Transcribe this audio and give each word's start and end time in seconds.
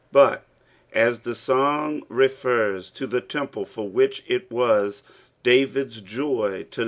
Bat 0.11 0.43
as 0.93 1.19
ihe 1.27 1.35
tong 1.45 2.01
rffers 2.07 2.91
to 2.91 3.05
the 3.05 3.21
temple, 3.21 3.65
for 3.65 3.87
ahich 3.87 4.23
it 4.25 4.49
waa 4.49 4.89
Davids 5.43 6.01
jog 6.01 6.71
to 6.71 6.79